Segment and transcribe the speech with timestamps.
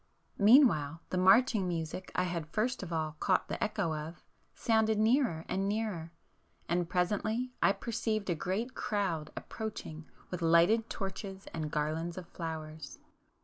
[0.39, 4.23] Meanwhile the marching music I had first of all caught the echo of,
[4.55, 11.69] sounded nearer and nearer,—and presently I perceived a great crowd approaching with lighted torches and
[11.69, 12.97] garlands of flowers.